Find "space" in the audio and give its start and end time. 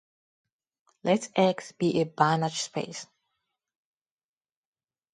2.57-3.05